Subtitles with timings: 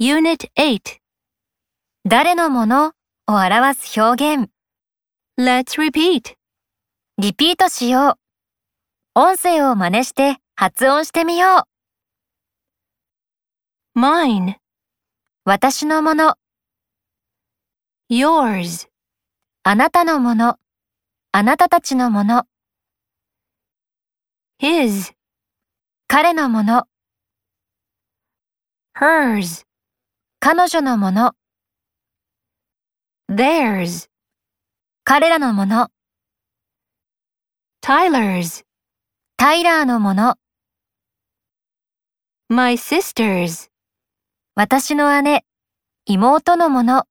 [0.00, 1.00] Unit 8
[2.04, 2.92] 誰のもの
[3.26, 4.48] を表す表現。
[5.36, 6.36] Let's repeat.
[7.20, 8.14] リピートしよう。
[9.16, 11.66] 音声を真似して発音してみよ
[13.96, 14.00] う。
[14.00, 14.54] Mine,
[15.44, 16.36] 私のもの、
[18.08, 18.86] yours,
[19.64, 20.58] あなたのもの、
[21.32, 22.44] あなたたちのもの、
[24.62, 25.12] his,
[26.06, 26.86] 彼のもの、
[28.96, 29.67] hers,
[30.40, 31.32] 彼女のもの、
[33.28, 34.08] theirs,
[35.02, 35.88] 彼らのもの、
[37.82, 38.64] Tyler's,
[39.36, 40.36] タイラーのもの、
[42.48, 43.68] my sister's.
[44.54, 45.44] 私の姉、
[46.06, 47.04] 妹のもの。